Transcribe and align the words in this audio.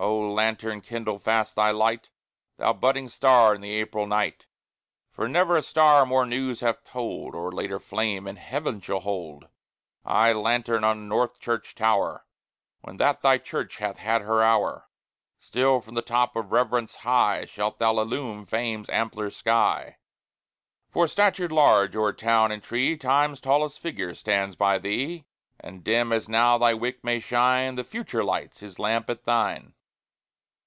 O 0.00 0.16
lanthorn! 0.30 0.80
kindle 0.80 1.18
fast 1.18 1.56
thy 1.56 1.72
light, 1.72 2.08
Thou 2.56 2.72
budding 2.72 3.08
star 3.08 3.52
in 3.52 3.60
the 3.60 3.72
April 3.72 4.06
night, 4.06 4.46
For 5.10 5.28
never 5.28 5.56
a 5.56 5.62
star 5.62 6.06
more 6.06 6.24
news 6.24 6.60
hath 6.60 6.84
told, 6.84 7.34
Or 7.34 7.50
later 7.50 7.80
flame 7.80 8.28
in 8.28 8.36
heaven 8.36 8.80
shall 8.80 9.00
hold. 9.00 9.48
Ay, 10.04 10.32
lanthorn 10.34 10.84
on 10.84 10.98
the 11.00 11.06
North 11.08 11.40
Church 11.40 11.74
tower, 11.74 12.24
When 12.80 12.98
that 12.98 13.22
thy 13.22 13.38
church 13.38 13.78
hath 13.78 13.98
had 13.98 14.22
her 14.22 14.40
hour, 14.40 14.88
Still 15.36 15.80
from 15.80 15.94
the 15.96 16.00
top 16.02 16.36
of 16.36 16.52
Reverence 16.52 16.94
high 16.96 17.44
Shalt 17.46 17.80
thou 17.80 17.98
illume 17.98 18.46
Fame's 18.46 18.88
ampler 18.90 19.30
sky; 19.30 19.96
For, 20.92 21.08
statured 21.08 21.50
large 21.50 21.96
o'er 21.96 22.12
town 22.12 22.52
and 22.52 22.62
tree, 22.62 22.96
Time's 22.96 23.40
tallest 23.40 23.80
Figure 23.80 24.14
stands 24.14 24.54
by 24.54 24.78
thee, 24.78 25.24
And, 25.58 25.82
dim 25.82 26.12
as 26.12 26.28
now 26.28 26.56
thy 26.56 26.72
wick 26.72 27.02
may 27.02 27.18
shine, 27.18 27.74
The 27.74 27.82
Future 27.82 28.22
lights 28.22 28.60
his 28.60 28.78
lamp 28.78 29.10
at 29.10 29.24
thine. 29.24 29.74